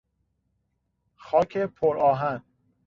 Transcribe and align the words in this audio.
خاک 1.15 1.57
پر 1.57 1.97
آهن 1.97 2.43